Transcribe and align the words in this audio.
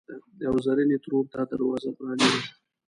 او 0.49 0.55
زرینې 0.65 0.97
ترور 1.03 1.25
ته 1.33 1.41
دروازه 1.51 1.89
پرانیزه! 1.97 2.41